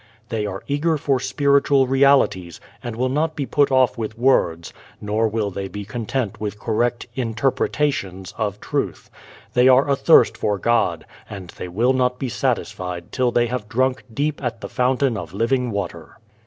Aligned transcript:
They 0.29 0.47
are 0.47 0.63
eager 0.67 0.97
for 0.97 1.19
spiritual 1.19 1.85
realities 1.85 2.59
and 2.83 2.95
will 2.95 3.05
not 3.07 3.35
be 3.35 3.45
put 3.45 3.69
off 3.71 3.99
with 3.99 4.17
words, 4.17 4.73
nor 4.99 5.27
will 5.27 5.51
they 5.51 5.67
be 5.67 5.85
content 5.85 6.41
with 6.41 6.59
correct 6.59 7.05
"interpretations" 7.13 8.33
of 8.35 8.59
truth. 8.59 9.11
They 9.53 9.67
are 9.67 9.87
athirst 9.87 10.37
for 10.37 10.57
God, 10.57 11.05
and 11.29 11.49
they 11.51 11.67
will 11.67 11.93
not 11.93 12.17
be 12.17 12.29
satisfied 12.29 13.11
till 13.11 13.31
they 13.31 13.45
have 13.45 13.69
drunk 13.69 14.03
deep 14.11 14.43
at 14.43 14.61
the 14.61 14.69
Fountain 14.69 15.17
of 15.17 15.33
Living 15.35 15.69
Water. 15.69 16.17